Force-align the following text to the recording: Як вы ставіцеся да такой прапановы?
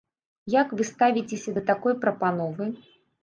Як 0.53 0.71
вы 0.79 0.87
ставіцеся 0.91 1.53
да 1.59 1.63
такой 1.69 1.97
прапановы? 2.05 2.71